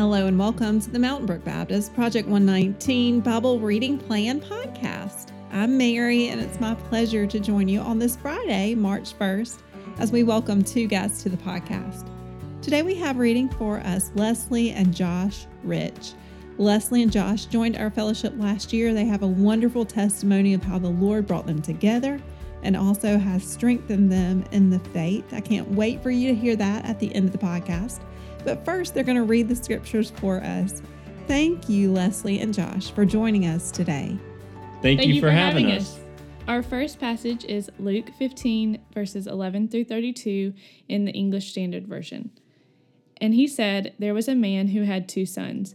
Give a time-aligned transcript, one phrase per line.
[0.00, 5.30] Hello and welcome to the Mountain Brook Baptist Project 119 Bible Reading Plan podcast.
[5.52, 9.58] I'm Mary, and it's my pleasure to join you on this Friday, March 1st,
[9.98, 12.08] as we welcome two guests to the podcast.
[12.62, 16.14] Today we have reading for us Leslie and Josh Rich.
[16.56, 18.94] Leslie and Josh joined our fellowship last year.
[18.94, 22.18] They have a wonderful testimony of how the Lord brought them together
[22.62, 25.34] and also has strengthened them in the faith.
[25.34, 28.00] I can't wait for you to hear that at the end of the podcast.
[28.44, 30.82] But first, they're going to read the scriptures for us.
[31.26, 34.18] Thank you, Leslie and Josh, for joining us today.
[34.82, 35.98] Thank, Thank you, you for, for having, having us.
[36.48, 40.52] Our first passage is Luke 15, verses 11 through 32
[40.88, 42.30] in the English Standard Version.
[43.20, 45.74] And he said, There was a man who had two sons.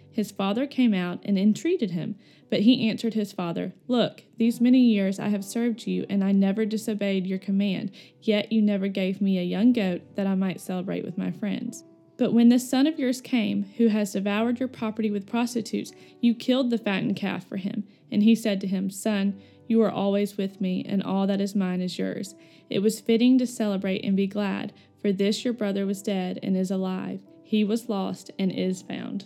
[0.11, 2.15] His father came out and entreated him.
[2.51, 6.33] But he answered his father, Look, these many years I have served you, and I
[6.33, 7.91] never disobeyed your command,
[8.21, 11.85] yet you never gave me a young goat that I might celebrate with my friends.
[12.17, 16.35] But when this son of yours came, who has devoured your property with prostitutes, you
[16.35, 17.85] killed the fattened calf for him.
[18.11, 21.55] And he said to him, Son, you are always with me, and all that is
[21.55, 22.35] mine is yours.
[22.69, 26.57] It was fitting to celebrate and be glad, for this your brother was dead and
[26.57, 27.21] is alive.
[27.43, 29.25] He was lost and is found.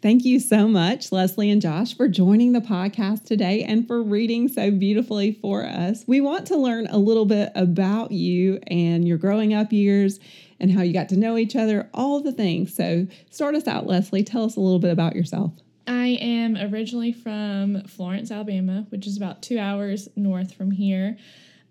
[0.00, 4.46] Thank you so much, Leslie and Josh, for joining the podcast today and for reading
[4.46, 6.04] so beautifully for us.
[6.06, 10.20] We want to learn a little bit about you and your growing up years
[10.60, 12.76] and how you got to know each other, all the things.
[12.76, 14.22] So, start us out, Leslie.
[14.22, 15.50] Tell us a little bit about yourself.
[15.88, 21.16] I am originally from Florence, Alabama, which is about two hours north from here.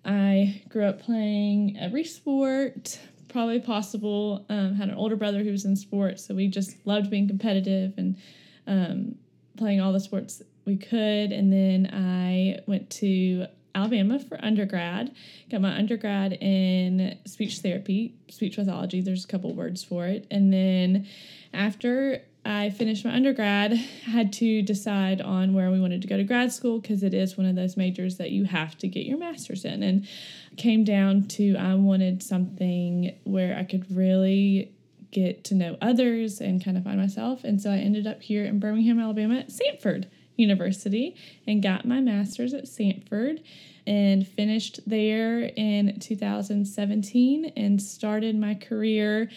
[0.04, 3.00] I grew up playing every sport
[3.30, 4.46] probably possible.
[4.50, 7.94] Um, had an older brother who was in sports, so we just loved being competitive
[7.98, 8.18] and
[8.66, 9.16] um,
[9.58, 11.32] playing all the sports we could.
[11.32, 15.14] And then I went to Alabama for undergrad.
[15.52, 19.02] Got my undergrad in speech therapy, speech pathology.
[19.02, 20.26] There's a couple words for it.
[20.32, 21.08] And then
[21.54, 26.24] after I finished my undergrad, had to decide on where we wanted to go to
[26.24, 29.18] grad school because it is one of those majors that you have to get your
[29.18, 29.84] master's in.
[29.84, 30.08] And
[30.56, 34.72] came down to I wanted something where I could really
[35.12, 37.44] get to know others and kind of find myself.
[37.44, 40.06] And so I ended up here in Birmingham, Alabama at Samford
[40.38, 41.16] University
[41.46, 43.44] and got my master's at Samford
[43.86, 49.30] and finished there in 2017 and started my career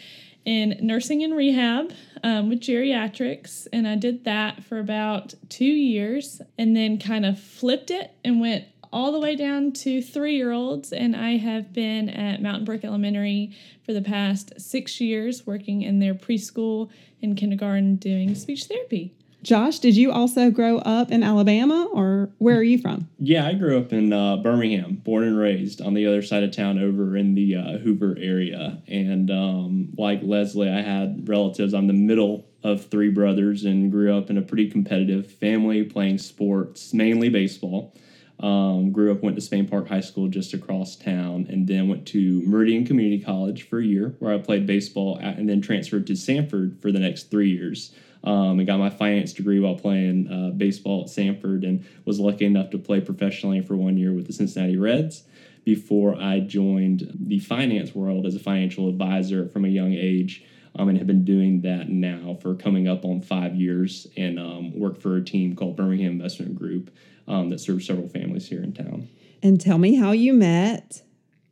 [0.44, 1.92] in nursing and rehab
[2.22, 3.66] um, with geriatrics.
[3.72, 8.40] And I did that for about two years and then kind of flipped it and
[8.40, 10.92] went all the way down to three year olds.
[10.92, 15.98] And I have been at Mountain Brook Elementary for the past six years, working in
[15.98, 16.90] their preschool
[17.22, 19.14] and kindergarten doing speech therapy.
[19.42, 23.08] Josh, did you also grow up in Alabama or where are you from?
[23.18, 26.54] Yeah, I grew up in uh, Birmingham, born and raised on the other side of
[26.54, 28.82] town over in the uh, Hoover area.
[28.86, 31.72] And um, like Leslie, I had relatives.
[31.72, 36.18] I'm the middle of three brothers and grew up in a pretty competitive family playing
[36.18, 37.94] sports, mainly baseball.
[38.40, 42.06] Um, grew up, went to Spain Park High School just across town, and then went
[42.08, 46.06] to Meridian Community College for a year where I played baseball, at, and then transferred
[46.06, 47.94] to Samford for the next three years.
[48.22, 52.44] Um, and got my finance degree while playing uh, baseball at Samford and was lucky
[52.44, 55.24] enough to play professionally for one year with the Cincinnati Reds
[55.64, 60.44] before I joined the finance world as a financial advisor from a young age.
[60.76, 64.78] Um, and have been doing that now for coming up on five years and um,
[64.78, 66.94] work for a team called Birmingham Investment Group
[67.26, 69.08] um, that serves several families here in town.
[69.42, 71.02] And tell me how you met.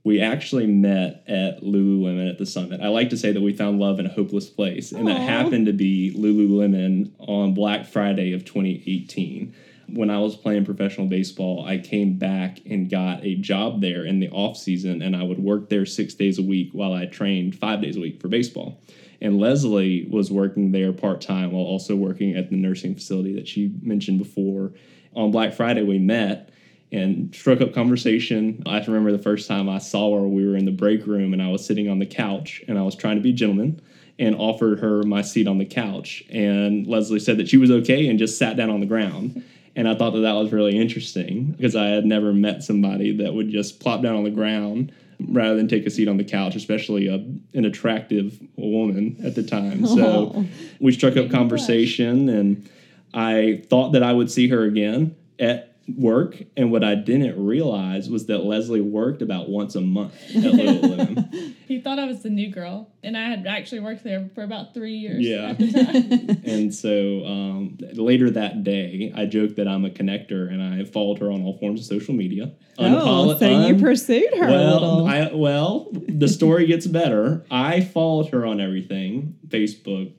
[0.05, 2.81] We actually met at Lululemon at the summit.
[2.81, 5.67] I like to say that we found love in a hopeless place, and that happened
[5.67, 9.55] to be Lululemon on Black Friday of 2018.
[9.89, 14.21] When I was playing professional baseball, I came back and got a job there in
[14.21, 17.57] the off season, and I would work there six days a week while I trained
[17.57, 18.81] five days a week for baseball.
[19.21, 23.49] And Leslie was working there part time while also working at the nursing facility that
[23.49, 24.73] she mentioned before.
[25.15, 26.51] On Black Friday, we met
[26.91, 28.63] and struck up conversation.
[28.67, 31.33] I can remember the first time I saw her, we were in the break room
[31.33, 33.81] and I was sitting on the couch and I was trying to be a gentleman
[34.19, 36.25] and offered her my seat on the couch.
[36.31, 39.45] And Leslie said that she was okay and just sat down on the ground.
[39.77, 43.33] And I thought that that was really interesting because I had never met somebody that
[43.35, 46.57] would just plop down on the ground rather than take a seat on the couch,
[46.57, 47.15] especially a,
[47.57, 49.87] an attractive woman at the time.
[49.87, 50.47] So Oh.
[50.81, 52.69] we struck up oh me conversation and
[53.15, 56.43] I thought that I would see her again at work.
[56.57, 61.55] And what I didn't realize was that Leslie worked about once a month at Lululemon.
[61.69, 64.73] He thought I was the new girl, and I had actually worked there for about
[64.73, 65.21] three years.
[65.21, 65.51] Yeah.
[65.51, 66.43] At the time.
[66.47, 71.19] and so um, later that day, I joked that I'm a connector and I followed
[71.19, 72.53] her on all forms of social media.
[72.79, 75.07] Oh, Unapolo- so you un- pursued her a well, little.
[75.07, 77.45] I, well, the story gets better.
[77.51, 80.15] I followed her on everything Facebook,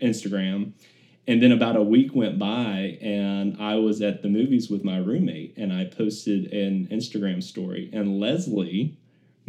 [0.00, 0.72] Instagram.
[1.26, 4.98] And then about a week went by, and I was at the movies with my
[4.98, 7.88] roommate, and I posted an Instagram story.
[7.92, 8.98] And Leslie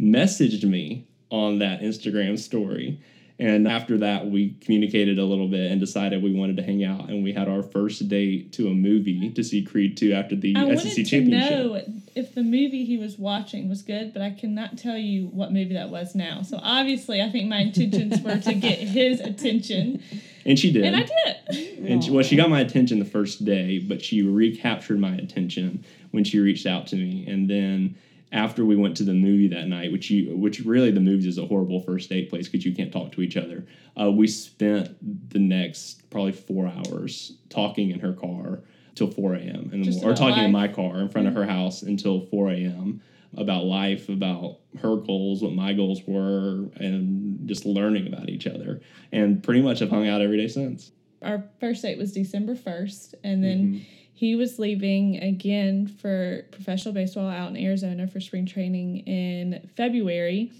[0.00, 3.00] messaged me on that Instagram story.
[3.40, 7.08] And after that, we communicated a little bit and decided we wanted to hang out.
[7.08, 10.54] And we had our first date to a movie to see Creed 2 after the
[10.54, 11.50] I SEC wanted to Championship.
[11.50, 11.82] know
[12.14, 15.74] if the movie he was watching was good, but I cannot tell you what movie
[15.74, 16.42] that was now.
[16.42, 20.00] So obviously, I think my intentions were to get his attention,
[20.44, 20.84] And she did.
[20.84, 21.86] and I did.
[21.88, 25.84] And she, well, she got my attention the first day, but she recaptured my attention
[26.10, 27.26] when she reached out to me.
[27.26, 27.96] And then
[28.32, 31.38] after we went to the movie that night, which you, which really the movies is
[31.38, 33.64] a horrible first date place because you can't talk to each other.
[33.98, 38.60] Uh, we spent the next probably four hours talking in her car
[38.94, 39.70] till 4 a.m.
[39.72, 42.50] in the Just or talking in my car in front of her house until 4
[42.50, 43.00] a.m.
[43.36, 48.80] about life, about her goals, what my goals were, and just learning about each other.
[49.12, 50.92] And pretty much have hung out every day since.
[51.22, 53.58] Our first date was December first, and then.
[53.58, 53.84] Mm-hmm.
[54.16, 60.52] He was leaving again for professional baseball out in Arizona for spring training in February.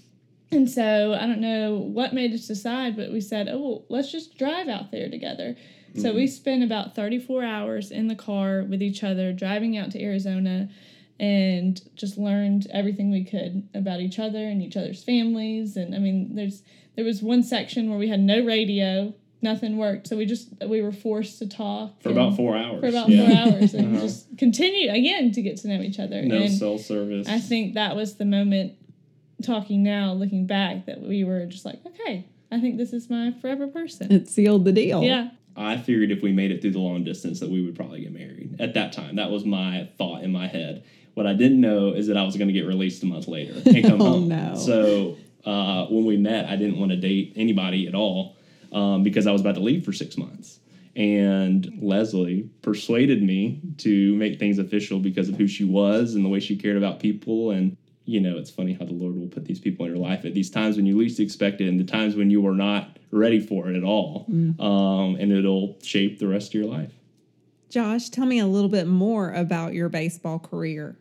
[0.51, 4.11] And so I don't know what made us decide, but we said, oh, well, let's
[4.11, 5.55] just drive out there together.
[5.97, 10.03] So we spent about 34 hours in the car with each other, driving out to
[10.03, 10.67] Arizona,
[11.19, 15.77] and just learned everything we could about each other and each other's families.
[15.77, 16.61] And I mean, there's
[16.95, 20.81] there was one section where we had no radio, nothing worked, so we just we
[20.81, 22.81] were forced to talk for about four hours.
[22.81, 23.25] for about Yeah.
[23.45, 24.05] four hours and Uh-huh.
[24.05, 26.21] just continue again to get to know each other.
[26.21, 27.27] No and cell service.
[27.29, 28.73] I think that was the moment
[29.43, 33.31] talking now, looking back, that we were just like, okay, I think this is my
[33.41, 34.11] forever person.
[34.11, 35.03] it sealed the deal.
[35.03, 35.29] Yeah.
[35.57, 38.11] I figured if we made it through the long distance that we would probably get
[38.13, 38.57] married.
[38.59, 40.83] At that time, that was my thought in my head.
[41.15, 43.53] What I didn't know is that I was going to get released a month later
[43.65, 44.27] and come Oh, home.
[44.27, 44.55] no.
[44.55, 48.37] So uh, when we met, I didn't want to date anybody at all
[48.71, 50.59] um, because I was about to leave for six months.
[50.95, 56.29] And Leslie persuaded me to make things official because of who she was and the
[56.29, 57.51] way she cared about people.
[57.51, 60.23] And, you know, it's funny how the Lord will put these people in your life
[60.25, 62.97] at these times when you least expect it and the times when you were not
[63.11, 64.25] ready for it at all.
[64.29, 66.91] Um, and it'll shape the rest of your life.
[67.69, 70.97] Josh, tell me a little bit more about your baseball career.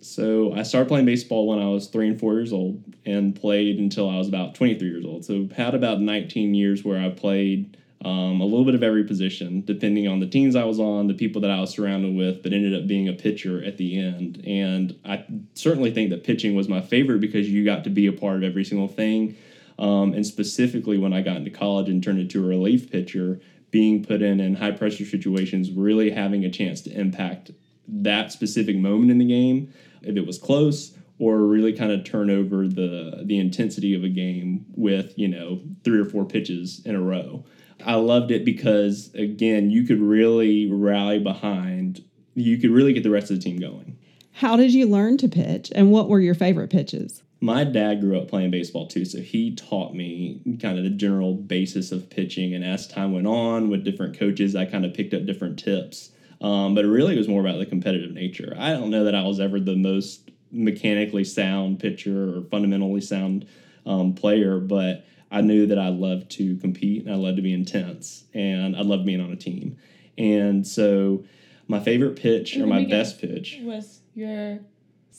[0.00, 3.78] So I started playing baseball when I was three and four years old and played
[3.78, 5.24] until I was about 23 years old.
[5.24, 9.64] So had about 19 years where I played um, a little bit of every position,
[9.64, 12.52] depending on the teams I was on, the people that I was surrounded with, but
[12.52, 14.40] ended up being a pitcher at the end.
[14.46, 15.24] And I
[15.54, 18.42] certainly think that pitching was my favorite because you got to be a part of
[18.44, 19.36] every single thing.
[19.80, 23.40] Um, and specifically when I got into college and turned into a relief pitcher,
[23.70, 27.50] being put in in high pressure situations, really having a chance to impact
[27.88, 32.30] that specific moment in the game, if it was close, or really kind of turn
[32.30, 36.94] over the the intensity of a game with you know three or four pitches in
[36.94, 37.44] a row.
[37.84, 42.04] I loved it because again, you could really rally behind.
[42.34, 43.98] You could really get the rest of the team going.
[44.32, 47.22] How did you learn to pitch, and what were your favorite pitches?
[47.40, 51.34] my dad grew up playing baseball too, so he taught me kind of the general
[51.34, 52.54] basis of pitching.
[52.54, 56.10] And as time went on with different coaches, I kind of picked up different tips.
[56.40, 58.54] Um, but it really was more about the competitive nature.
[58.58, 63.46] I don't know that I was ever the most mechanically sound pitcher or fundamentally sound
[63.86, 67.52] um, player, but I knew that I loved to compete and I loved to be
[67.52, 69.76] intense and I loved being on a team.
[70.16, 71.24] And so
[71.66, 74.60] my favorite pitch or my best pitch was your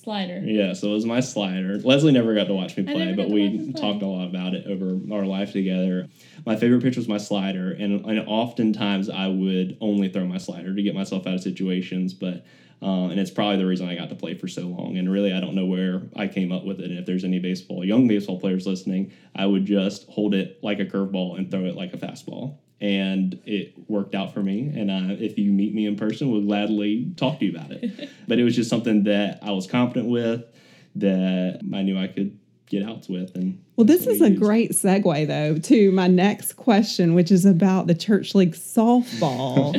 [0.03, 0.41] slider.
[0.43, 1.77] Yeah, so it was my slider.
[1.77, 4.97] Leslie never got to watch me play, but we talked a lot about it over
[5.13, 6.07] our life together.
[6.45, 10.73] My favorite pitch was my slider, and, and oftentimes I would only throw my slider
[10.73, 12.45] to get myself out of situations, but
[12.81, 14.97] uh, and it's probably the reason I got to play for so long.
[14.97, 16.89] And really, I don't know where I came up with it.
[16.89, 20.79] And if there's any baseball, young baseball players listening, I would just hold it like
[20.79, 24.71] a curveball and throw it like a fastball and it worked out for me.
[24.75, 28.09] And uh, if you meet me in person, we'll gladly talk to you about it.
[28.27, 30.45] but it was just something that I was confident with,
[30.95, 33.35] that I knew I could get outs with.
[33.35, 34.41] And well, this is a used.
[34.41, 39.73] great segue though to my next question, which is about the church league softball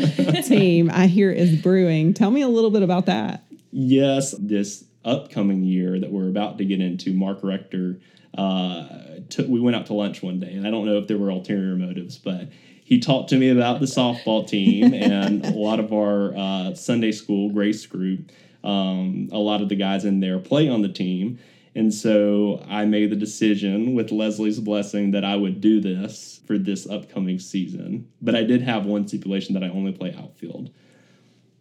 [0.47, 0.91] team.
[0.93, 2.13] I hear is brewing.
[2.13, 3.45] Tell me a little bit about that.
[3.71, 8.01] Yes, this upcoming year that we're about to get into, Mark Rector.
[8.37, 8.87] Uh,
[9.29, 11.31] took, we went out to lunch one day, and I don't know if there were
[11.31, 12.49] ulterior motives, but
[12.91, 17.13] he talked to me about the softball team and a lot of our uh, Sunday
[17.13, 18.33] school grace group.
[18.65, 21.39] Um, a lot of the guys in there play on the team.
[21.77, 26.59] And so I made the decision with Leslie's blessing that I would do this for
[26.59, 28.11] this upcoming season.
[28.21, 30.71] But I did have one stipulation that I only play outfield.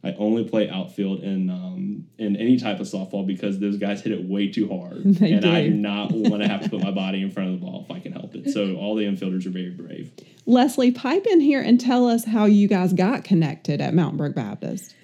[0.03, 4.13] I only play outfield in um, in any type of softball because those guys hit
[4.13, 5.51] it way too hard, they and do.
[5.51, 7.85] I do not want to have to put my body in front of the ball
[7.87, 8.51] if I can help it.
[8.51, 10.11] So all the infielders are very brave.
[10.45, 14.35] Leslie, pipe in here and tell us how you guys got connected at Mountain Brook
[14.35, 14.95] Baptist.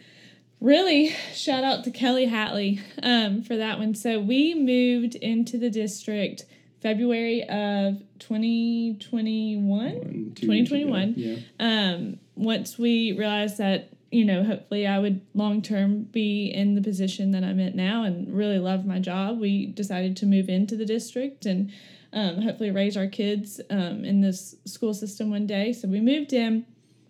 [0.61, 3.93] Really, shout out to Kelly Hatley um, for that one.
[3.93, 6.45] So we moved into the district
[6.81, 10.33] February of 2021.
[10.35, 11.13] 2021.
[11.17, 11.37] Yeah.
[11.59, 16.81] Um, once we realized that, you know, hopefully I would long term be in the
[16.81, 20.75] position that I'm in now and really love my job, we decided to move into
[20.75, 21.71] the district and
[22.13, 25.73] um, hopefully raise our kids um, in this school system one day.
[25.73, 26.65] So we moved in,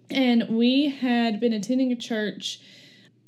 [0.09, 2.59] and we had been attending a church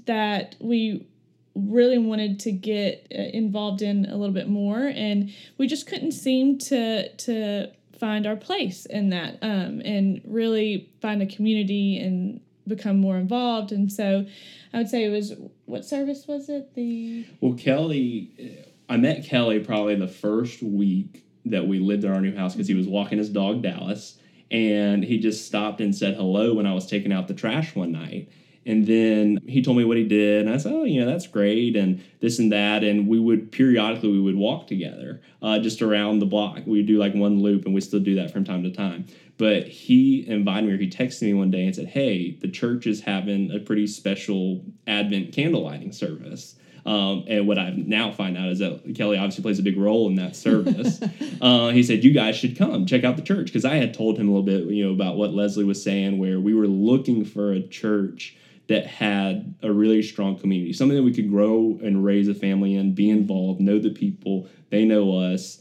[0.06, 1.08] that we
[1.54, 6.14] really wanted to get uh, involved in a little bit more, and we just couldn't
[6.14, 7.68] seem to to
[8.00, 13.72] find our place in that um, and really find a community and become more involved.
[13.72, 14.26] And so
[14.74, 15.34] I would say it was
[15.66, 16.74] what service was it?
[16.76, 18.32] The well, Kelly.
[18.40, 22.54] Uh, I met Kelly probably the first week that we lived in our new house
[22.54, 24.18] because he was walking his dog Dallas,
[24.50, 27.92] and he just stopped and said hello when I was taking out the trash one
[27.92, 28.30] night.
[28.68, 31.26] And then he told me what he did, and I said, "Oh, you know, that's
[31.26, 32.84] great," and this and that.
[32.84, 36.64] And we would periodically we would walk together, uh, just around the block.
[36.68, 39.06] We do like one loop, and we still do that from time to time.
[39.38, 42.86] But he invited me, or he texted me one day and said, "Hey, the church
[42.86, 46.56] is having a pretty special Advent candle lighting service."
[46.86, 50.08] Um, and what I now find out is that Kelly obviously plays a big role
[50.08, 51.02] in that service.
[51.42, 54.18] uh, he said, "You guys should come check out the church," because I had told
[54.18, 57.24] him a little bit, you know, about what Leslie was saying, where we were looking
[57.24, 58.36] for a church
[58.68, 62.76] that had a really strong community, something that we could grow and raise a family
[62.76, 65.60] in, be involved, know the people, they know us,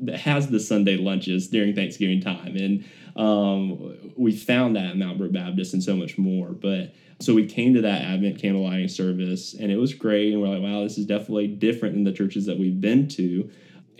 [0.00, 2.84] that has the Sunday lunches during Thanksgiving time, and
[3.16, 7.46] um, we found that at Mountain Brook Baptist and so much more, but so we
[7.46, 10.32] came to that Advent candle lighting service and it was great.
[10.32, 13.50] And we're like, wow, this is definitely different than the churches that we've been to.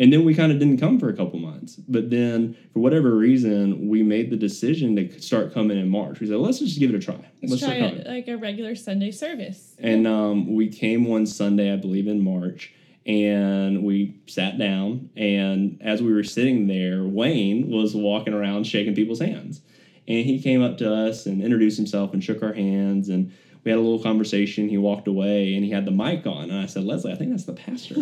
[0.01, 1.77] And then we kind of didn't come for a couple months.
[1.77, 6.21] But then, for whatever reason, we made the decision to start coming in March.
[6.21, 7.17] We said, let's just give it a try.
[7.43, 9.77] Let's, let's try it like a regular Sunday service.
[9.79, 12.73] And um, we came one Sunday, I believe, in March
[13.07, 18.95] and we sat down and as we were sitting there wayne was walking around shaking
[18.95, 19.63] people's hands
[20.07, 23.33] and he came up to us and introduced himself and shook our hands and
[23.65, 24.69] we had a little conversation.
[24.69, 26.51] He walked away and he had the mic on.
[26.51, 27.95] And I said, Leslie, I think that's the pastor.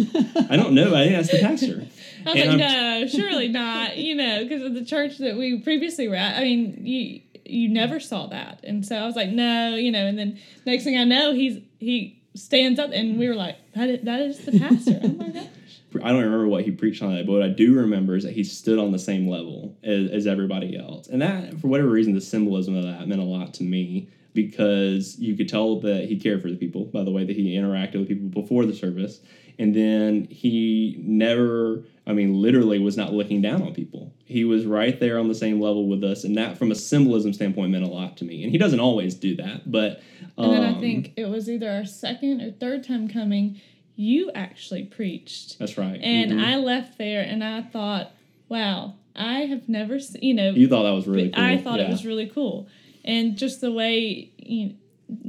[0.51, 0.95] I don't know.
[0.95, 1.87] I think that's the pastor.
[2.27, 3.97] I was and like, I'm, no, surely not.
[3.97, 6.39] You know, because of the church that we previously were at.
[6.39, 8.61] I mean, you you never saw that.
[8.63, 10.07] And so I was like, no, you know.
[10.07, 13.89] And then next thing I know, he's he stands up and we were like, that
[13.89, 15.01] is, that is the pastor.
[15.03, 15.47] oh my gosh.
[16.03, 18.35] I don't remember what he preached on that, but what I do remember is that
[18.35, 21.09] he stood on the same level as, as everybody else.
[21.09, 24.09] And that, for whatever reason, the symbolism of that meant a lot to me
[24.47, 27.57] because you could tell that he cared for the people by the way that he
[27.57, 29.21] interacted with people before the service.
[29.59, 34.15] And then he never, I mean, literally was not looking down on people.
[34.25, 36.23] He was right there on the same level with us.
[36.23, 38.45] And that, from a symbolism standpoint, meant a lot to me.
[38.45, 39.69] And he doesn't always do that.
[39.71, 40.01] But.
[40.37, 43.61] And then I um, think it was either our second or third time coming,
[43.97, 45.59] you actually preached.
[45.59, 45.99] That's right.
[46.01, 46.45] And Mhm.
[46.45, 48.13] I left there and I thought,
[48.49, 51.43] wow, I have never seen, you know, You thought that was really cool.
[51.43, 52.69] I thought it was really cool.
[53.09, 54.75] And just the way, you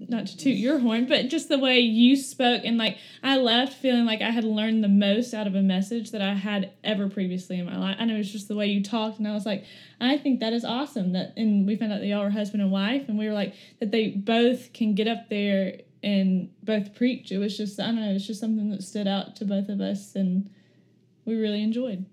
[0.10, 3.74] not to toot your horn, but just the way you spoke and like I left
[3.74, 7.08] feeling like I had learned the most out of a message that I had ever
[7.10, 7.96] previously in my life.
[7.98, 9.64] I know it's just the way you talked, and I was like,
[10.02, 11.14] I think that is awesome.
[11.14, 13.56] That and we found out that y'all were husband and wife, and we were like
[13.80, 17.32] that they both can get up there and both preach.
[17.32, 19.80] It was just I don't know, it's just something that stood out to both of
[19.80, 20.50] us, and
[21.24, 22.06] we really enjoyed.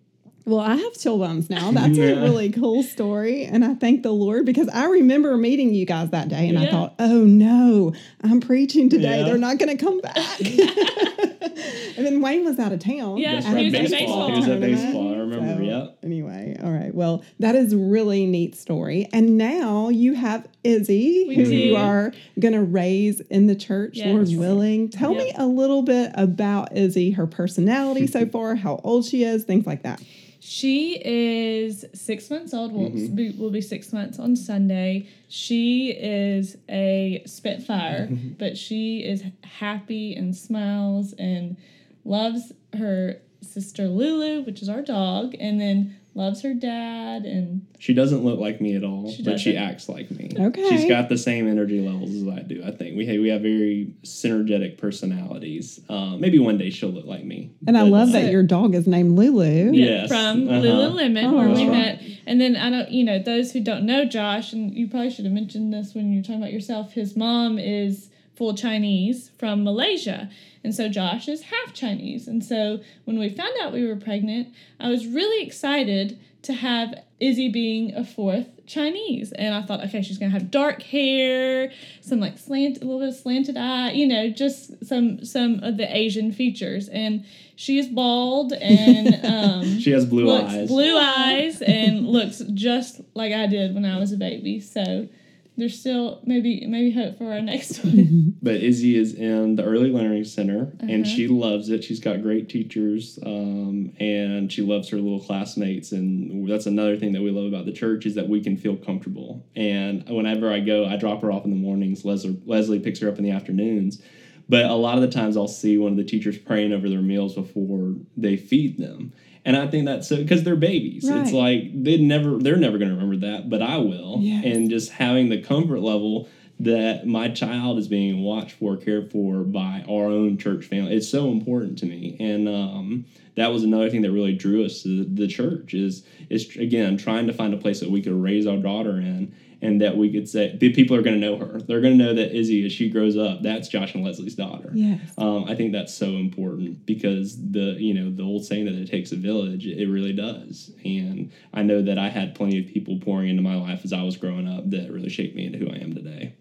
[0.46, 1.72] Well, I have chill bumps now.
[1.72, 3.44] That's a really cool story.
[3.46, 6.70] And I thank the Lord because I remember meeting you guys that day and I
[6.70, 9.18] thought, oh no, I'm preaching today.
[9.18, 9.24] Yeah.
[9.24, 10.40] They're not going to come back.
[10.40, 13.16] and then Wayne was out of town.
[13.18, 13.56] Yeah, right.
[13.56, 14.28] he was at baseball.
[14.28, 15.14] baseball He was at baseball.
[15.14, 15.56] I remember.
[15.56, 15.98] So, Yep.
[16.04, 16.94] Anyway, all right.
[16.94, 19.08] Well, that is really neat story.
[19.12, 21.54] And now you have Izzy, We who do.
[21.56, 24.06] you are going to raise in the church, Yes.
[24.06, 24.90] Lord willing.
[24.90, 29.42] Tell me a little bit about Izzy, her personality so far, how old she is,
[29.42, 30.00] things like that.
[30.48, 32.72] She is six months old.
[32.72, 33.16] Will mm-hmm.
[33.16, 35.08] be, will be six months on Sunday.
[35.26, 38.34] She is a spitfire, mm-hmm.
[38.38, 41.56] but she is happy and smiles and
[42.04, 47.92] loves her sister Lulu, which is our dog, and then loves her dad and She
[47.94, 49.68] doesn't look like me at all, She but she doesn't.
[49.70, 50.30] acts like me.
[50.38, 50.66] Okay.
[50.70, 52.62] She's got the same energy levels as I do.
[52.64, 55.80] I think we have, we have very synergetic personalities.
[55.88, 57.50] Uh, maybe one day she'll look like me.
[57.66, 59.72] And I love uh, that your dog is named Lulu.
[59.72, 60.08] Yes.
[60.08, 60.60] from Uh-huh.
[60.62, 61.52] Lululemon where Oh.
[61.54, 62.02] we That's met.
[62.26, 65.26] And then I don't, you know, those who don't know Josh, and you probably should
[65.26, 66.92] have mentioned this when you're talking about yourself.
[66.92, 70.30] His mom is full Chinese from Malaysia,
[70.62, 72.28] and so Josh is half Chinese.
[72.28, 76.94] And so when we found out we were pregnant, I was really excited to have
[77.18, 79.32] Izzy being a fourth Chinese.
[79.32, 83.08] And I thought, okay, she's gonna have dark hair, some like slant, a little bit
[83.08, 86.88] of slanted eye, you know, just some some of the Asian features.
[86.88, 87.24] And
[87.56, 90.68] she is bald and um, She has blue looks eyes.
[90.68, 94.60] blue eyes and looks just like I did when I was a baby.
[94.60, 95.08] So
[95.56, 98.36] there's still maybe maybe hope for our next one.
[98.42, 101.14] But Izzy is in the early learning center, and Uh-huh.
[101.14, 101.82] she loves it.
[101.84, 105.92] She's got great teachers, um, and she loves her little classmates.
[105.92, 108.76] And that's another thing that we love about the church is that we can feel
[108.76, 109.46] comfortable.
[109.56, 112.04] And whenever I go, I drop her off in the mornings.
[112.04, 114.02] Leslie, Leslie picks her up in the afternoons.
[114.48, 117.02] But a lot of the times, I'll see one of the teachers praying over their
[117.02, 119.12] meals before they feed them.
[119.46, 121.08] And I think that's so because they're babies.
[121.08, 124.18] It's like they never, they're never going to remember that, but I will.
[124.20, 124.44] Yes.
[124.44, 126.28] And just having the comfort level
[126.58, 130.94] that my child is being watched for, cared for by our own church family.
[130.94, 133.04] It's so important to me, and um,
[133.36, 135.74] that was another thing that really drew us to the, the church.
[135.74, 139.32] Is is again trying to find a place that we could raise our daughter in,
[139.66, 141.60] and that we could say the people are going to know her.
[141.60, 144.70] They're going to know that Izzy, as she grows up, that's Josh and Leslie's daughter.
[144.72, 145.00] Yes.
[145.18, 148.88] Um, I think that's so important because the you know the old saying that it
[148.88, 150.70] takes a village, it really does.
[150.84, 154.02] And I know that I had plenty of people pouring into my life as I
[154.02, 156.34] was growing up that really shaped me into who I am today.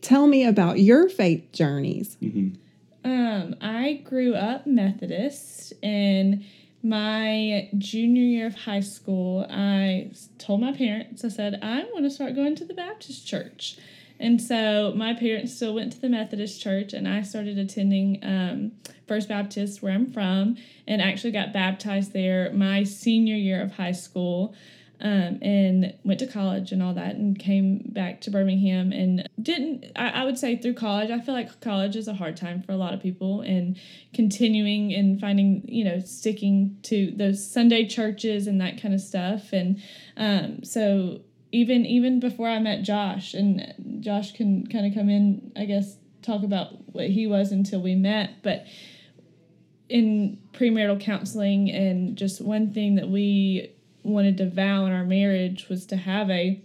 [0.00, 2.16] Tell me about your faith journeys.
[2.20, 2.50] hmm
[3.04, 6.44] Um, I grew up Methodist, and
[6.84, 12.10] my junior year of high school, I told my parents, I said, I want to
[12.10, 13.78] start going to the Baptist church.
[14.20, 18.72] And so my parents still went to the Methodist church, and I started attending um,
[19.08, 23.92] First Baptist, where I'm from, and actually got baptized there my senior year of high
[23.92, 24.54] school
[25.04, 29.84] um, and went to college and all that and came back to Birmingham and didn't
[29.94, 32.72] I, I would say through college I feel like college is a hard time for
[32.72, 33.76] a lot of people and
[34.14, 39.52] continuing and finding you know sticking to those Sunday churches and that kind of stuff.
[39.52, 39.82] And
[40.16, 41.20] um, so
[41.52, 45.98] even even before I met Josh and Josh can kind of come in I guess
[46.22, 48.64] talk about what he was until we met but
[49.90, 55.68] in premarital counseling and just one thing that we wanted to vow in our marriage
[55.68, 56.62] was to have a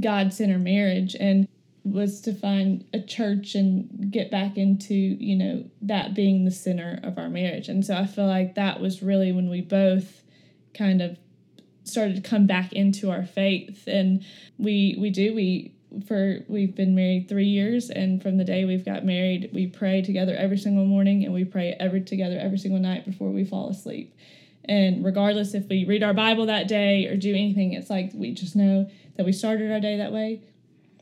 [0.00, 1.48] god-centered marriage and
[1.84, 6.98] was to find a church and get back into you know that being the center
[7.02, 10.22] of our marriage and so i feel like that was really when we both
[10.72, 11.16] kind of
[11.84, 14.24] started to come back into our faith and
[14.58, 15.74] we we do we
[16.06, 20.02] for we've been married three years, and from the day we've got married, we pray
[20.02, 23.68] together every single morning, and we pray every together every single night before we fall
[23.68, 24.14] asleep.
[24.66, 28.32] And regardless if we read our Bible that day or do anything, it's like we
[28.32, 30.42] just know that we started our day that way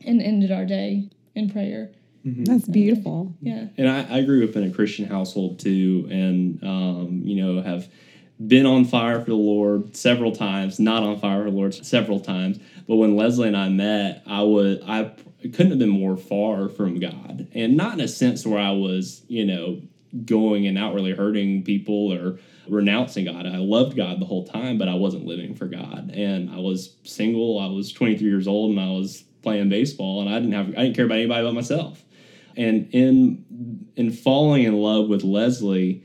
[0.05, 1.91] and ended our day in prayer.
[2.25, 3.35] That's beautiful.
[3.41, 3.67] Yeah.
[3.77, 7.89] And I, I grew up in a Christian household too, and um, you know have
[8.45, 12.21] been on fire for the Lord several times, not on fire for the Lord several
[12.21, 12.59] times.
[12.87, 16.97] But when Leslie and I met, I was I couldn't have been more far from
[16.97, 19.81] God, and not in a sense where I was you know
[20.23, 23.45] going and outwardly hurting people or renouncing God.
[23.45, 26.95] I loved God the whole time, but I wasn't living for God, and I was
[27.03, 27.59] single.
[27.59, 30.83] I was 23 years old, and I was playing baseball, and I didn't have I
[30.83, 32.03] didn't care about anybody but myself.
[32.55, 36.03] And in in falling in love with Leslie,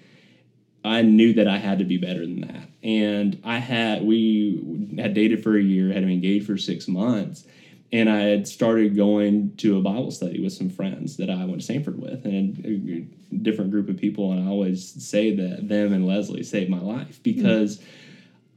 [0.85, 2.69] I knew that I had to be better than that.
[2.83, 7.47] And I had we had dated for a year, had been engaged for six months,
[7.93, 11.63] and I had started going to a Bible study with some friends that I went
[11.63, 14.33] to Samford with, and a different group of people.
[14.33, 17.23] And I always say that them and Leslie saved my life hmm.
[17.23, 17.81] because.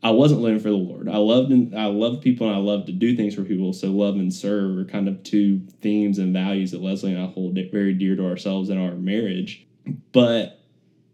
[0.03, 1.07] I wasn't living for the Lord.
[1.07, 3.71] I loved and I loved people and I loved to do things for people.
[3.71, 7.27] So love and serve are kind of two themes and values that Leslie and I
[7.27, 9.63] hold very dear to ourselves in our marriage.
[10.11, 10.60] But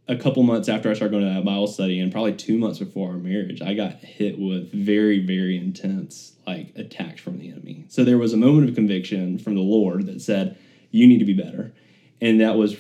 [0.07, 2.79] a couple months after I started going to that Bible study, and probably two months
[2.79, 7.85] before our marriage, I got hit with very, very intense like attacks from the enemy.
[7.89, 10.55] So there was a moment of conviction from the Lord that said,
[10.91, 11.73] "You need to be better,"
[12.21, 12.77] and that was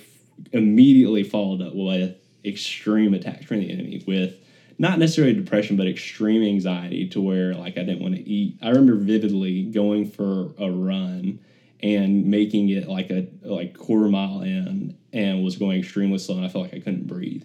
[0.53, 4.35] immediately followed up with extreme attacks from the enemy with
[4.79, 8.57] not necessarily depression, but extreme anxiety to where like I didn't want to eat.
[8.61, 11.39] I remember vividly going for a run
[11.81, 16.45] and making it like a like quarter mile in and was going extremely slow and
[16.45, 17.43] I felt like I couldn't breathe.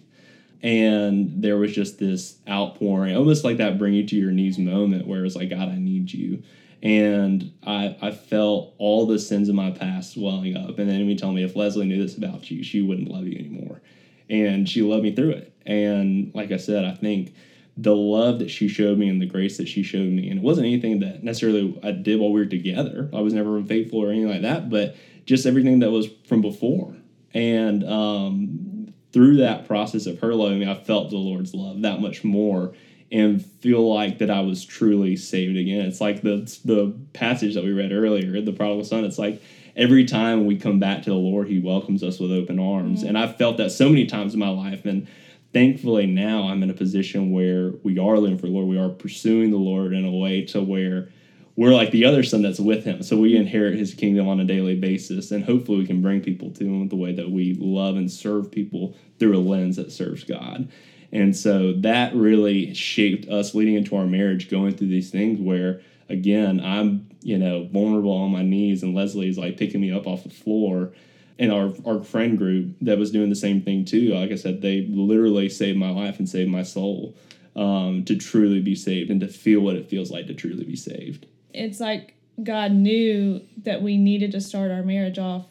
[0.61, 5.05] And there was just this outpouring, almost like that bring you to your knees moment
[5.05, 6.41] where it's like, God, I need you.
[6.81, 10.79] And I, I felt all the sins of my past welling up.
[10.79, 13.37] And the enemy told me if Leslie knew this about you, she wouldn't love you
[13.37, 13.81] anymore.
[14.29, 15.53] And she loved me through it.
[15.65, 17.33] And like I said, I think
[17.75, 20.43] the love that she showed me and the grace that she showed me, and it
[20.43, 23.09] wasn't anything that necessarily I did while we were together.
[23.13, 26.95] I was never unfaithful or anything like that, but just everything that was from before.
[27.33, 31.99] And um, through that process of her loving me, I felt the Lord's love that
[31.99, 32.73] much more
[33.11, 35.85] and feel like that I was truly saved again.
[35.85, 39.05] It's like the the passage that we read earlier, the prodigal son.
[39.05, 39.41] It's like
[39.75, 42.99] every time we come back to the Lord, He welcomes us with open arms.
[42.99, 43.09] Mm-hmm.
[43.09, 44.85] And I've felt that so many times in my life.
[44.85, 45.07] And
[45.53, 48.67] thankfully now I'm in a position where we are living for the Lord.
[48.67, 51.09] We are pursuing the Lord in a way to where
[51.55, 53.03] we're like the other son that's with him.
[53.03, 55.31] So we inherit his kingdom on a daily basis.
[55.31, 58.51] And hopefully we can bring people to him the way that we love and serve
[58.51, 60.67] people through a lens that serves God.
[61.11, 65.81] And so that really shaped us leading into our marriage, going through these things where,
[66.09, 70.23] again, I'm, you know, vulnerable on my knees and Leslie's like picking me up off
[70.23, 70.91] the floor.
[71.39, 74.61] And our, our friend group that was doing the same thing too, like I said,
[74.61, 77.15] they literally saved my life and saved my soul
[77.55, 80.75] um, to truly be saved and to feel what it feels like to truly be
[80.75, 81.25] saved.
[81.53, 85.45] It's like God knew that we needed to start our marriage off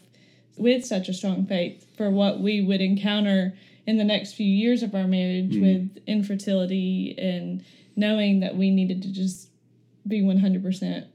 [0.57, 3.55] with such a strong faith for what we would encounter
[3.87, 7.65] in the next few years of our marriage with infertility and
[7.97, 9.49] knowing that we needed to just
[10.07, 11.07] be 100%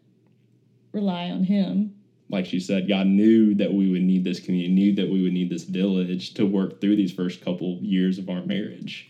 [0.92, 1.96] rely on Him.
[2.30, 5.34] Like she said, God knew that we would need this community, knew that we would
[5.34, 9.10] need this village to work through these first couple years of our marriage.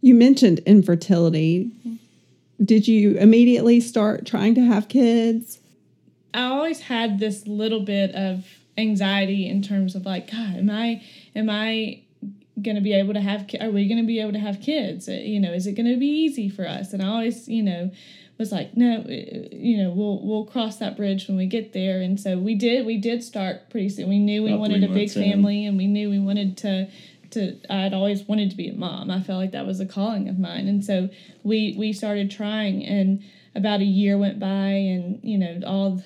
[0.00, 1.70] You mentioned infertility.
[2.64, 5.60] Did you immediately start trying to have kids?
[6.34, 8.44] I always had this little bit of
[8.76, 11.02] anxiety in terms of like, God, am I
[11.34, 12.02] am I
[12.60, 13.46] gonna be able to have?
[13.46, 15.08] ki- Are we gonna be able to have kids?
[15.08, 16.92] You know, is it gonna be easy for us?
[16.92, 17.90] And I always, you know,
[18.38, 22.00] was like, no, uh, you know, we'll we'll cross that bridge when we get there.
[22.00, 22.86] And so we did.
[22.86, 24.08] We did start pretty soon.
[24.08, 25.30] We knew we About wanted a big months in.
[25.30, 26.88] family, and we knew we wanted to.
[27.32, 29.10] To, I'd always wanted to be a mom.
[29.10, 31.10] I felt like that was a calling of mine, and so
[31.42, 32.84] we we started trying.
[32.84, 33.22] And
[33.54, 36.02] about a year went by, and you know all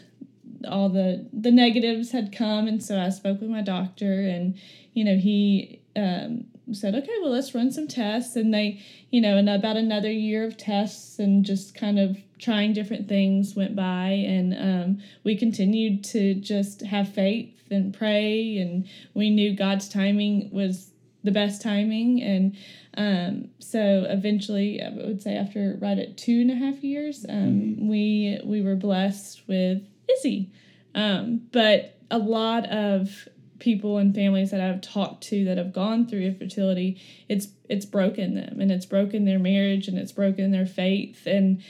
[0.68, 4.56] all the the negatives had come and so i spoke with my doctor and
[4.94, 9.36] you know he um, said okay well let's run some tests and they you know
[9.36, 14.08] and about another year of tests and just kind of trying different things went by
[14.08, 20.48] and um, we continued to just have faith and pray and we knew god's timing
[20.52, 20.90] was
[21.24, 22.56] the best timing and
[22.96, 27.88] um, so eventually i would say after right at two and a half years um,
[27.88, 29.82] we we were blessed with
[30.18, 30.50] Izzy.
[30.94, 33.28] Um, but a lot of
[33.62, 38.34] people and families that I've talked to that have gone through infertility, it's it's broken
[38.34, 41.26] them and it's broken their marriage and it's broken their faith.
[41.26, 41.62] And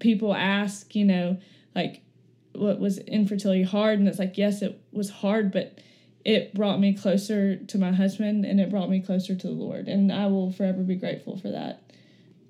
[0.00, 1.38] people ask, you know,
[1.76, 2.02] like,
[2.54, 5.78] what was infertility hard, and it's like yes, it was hard, but
[6.24, 9.86] it brought me closer to my husband and it brought me closer to the Lord,
[9.86, 11.87] and I will forever be grateful for that.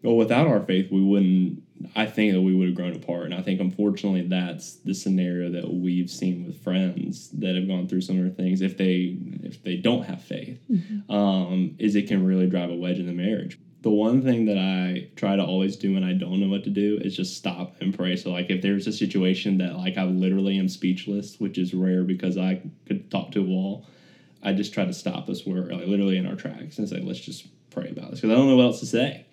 [0.02, 1.62] Well, without our faith, we wouldn't.
[1.94, 5.50] I think that we would have grown apart, and I think unfortunately that's the scenario
[5.52, 8.62] that we've seen with friends that have gone through similar things.
[8.62, 11.10] If they if they don't have faith, mm-hmm.
[11.10, 13.58] um, is it can really drive a wedge in the marriage.
[13.82, 16.70] The one thing that I try to always do when I don't know what to
[16.70, 18.16] do is just stop and pray.
[18.16, 22.02] So like if there's a situation that like I literally am speechless, which is rare
[22.02, 23.86] because I could talk to a wall,
[24.42, 27.20] I just try to stop us where like literally in our tracks and say let's
[27.20, 29.26] just pray about this because I don't know what else to say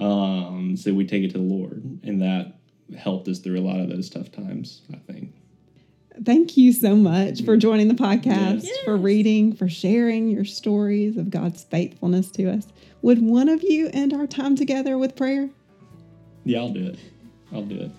[0.00, 2.54] um, so we take it to the Lord, and that
[2.98, 5.34] helped us through a lot of those tough times, I think.
[6.24, 8.78] Thank you so much for joining the podcast, yes.
[8.84, 12.66] for reading, for sharing your stories of God's faithfulness to us.
[13.02, 15.48] Would one of you end our time together with prayer?
[16.44, 16.98] Yeah, I'll do it.
[17.52, 17.90] I'll do it.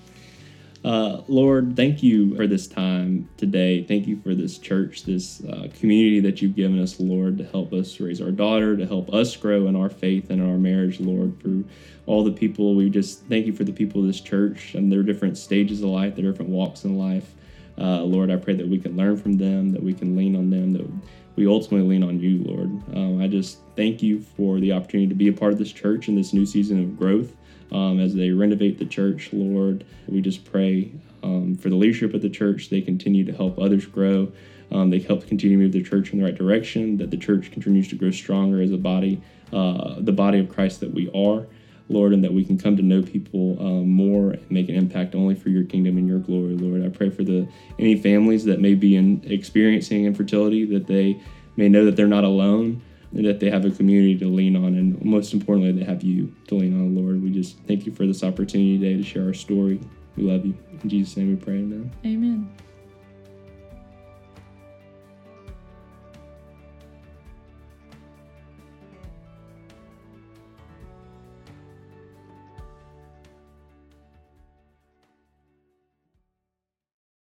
[0.84, 3.84] Uh, Lord, thank you for this time today.
[3.84, 7.72] Thank you for this church, this uh, community that you've given us, Lord, to help
[7.72, 11.40] us raise our daughter, to help us grow in our faith and our marriage, Lord.
[11.40, 11.64] For
[12.08, 15.04] all the people, we just thank you for the people of this church and their
[15.04, 17.36] different stages of life, their different walks in life.
[17.78, 20.50] Uh, Lord, I pray that we can learn from them, that we can lean on
[20.50, 20.88] them, that
[21.42, 22.70] we ultimately lean on you, Lord.
[22.96, 26.08] Um, I just thank you for the opportunity to be a part of this church
[26.08, 27.36] in this new season of growth
[27.72, 29.84] um, as they renovate the church, Lord.
[30.08, 30.92] We just pray
[31.24, 32.70] um, for the leadership of the church.
[32.70, 34.32] They continue to help others grow.
[34.72, 37.52] Um, they help continue to move the church in the right direction, that the church
[37.52, 39.20] continues to grow stronger as a body,
[39.52, 41.48] uh, the body of Christ that we are,
[41.92, 45.16] Lord, and that we can come to know people um, more and make an impact
[45.16, 46.86] only for your kingdom and your glory, Lord.
[46.86, 47.48] I pray for the
[47.80, 51.22] any families that may be in, experiencing infertility, that they
[51.56, 52.82] may know that they're not alone
[53.14, 56.34] and that they have a community to lean on, and most importantly, they have you
[56.48, 57.22] to lean on, Lord.
[57.22, 59.80] We just thank you for this opportunity today to share our story.
[60.16, 60.58] We love you.
[60.82, 61.92] In Jesus' name we pray, amen.
[62.06, 62.50] Amen.